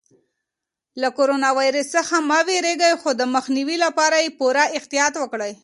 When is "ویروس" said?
1.57-1.87